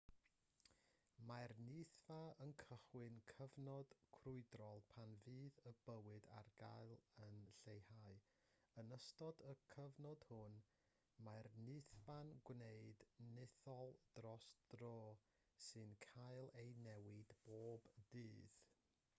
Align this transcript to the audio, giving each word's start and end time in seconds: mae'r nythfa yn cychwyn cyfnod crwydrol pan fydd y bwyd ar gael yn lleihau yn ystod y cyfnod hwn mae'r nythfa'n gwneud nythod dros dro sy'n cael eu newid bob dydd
mae'r 1.31 1.51
nythfa 1.65 2.15
yn 2.45 2.53
cychwyn 2.61 3.17
cyfnod 3.31 3.91
crwydrol 4.15 4.81
pan 4.93 5.13
fydd 5.25 5.59
y 5.73 5.75
bwyd 5.89 6.25
ar 6.37 6.49
gael 6.63 6.95
yn 7.27 7.37
lleihau 7.65 8.17
yn 8.83 8.95
ystod 8.99 9.45
y 9.53 9.55
cyfnod 9.75 10.25
hwn 10.31 10.57
mae'r 11.29 11.51
nythfa'n 11.69 12.33
gwneud 12.51 13.05
nythod 13.39 14.03
dros 14.19 14.51
dro 14.75 14.93
sy'n 15.69 15.97
cael 16.11 16.53
eu 16.67 16.75
newid 16.91 17.37
bob 17.51 17.89
dydd 18.15 18.63